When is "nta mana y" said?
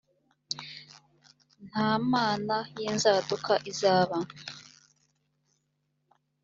1.69-2.81